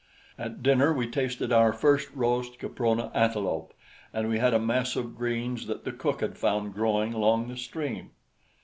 At 0.35 0.63
dinner 0.63 0.91
we 0.91 1.05
tasted 1.05 1.51
our 1.53 1.71
first 1.71 2.09
roast 2.15 2.57
Caprona 2.57 3.11
antelope, 3.13 3.71
and 4.11 4.29
we 4.29 4.39
had 4.39 4.51
a 4.51 4.57
mess 4.59 4.95
of 4.95 5.15
greens 5.15 5.67
that 5.67 5.83
the 5.83 5.91
cook 5.91 6.21
had 6.21 6.39
found 6.39 6.73
growing 6.73 7.13
along 7.13 7.49
the 7.49 7.55
stream. 7.55 8.09